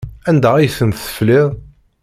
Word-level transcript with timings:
Anda 0.29 0.49
ay 0.55 0.69
ten-tefliḍ? 0.77 1.47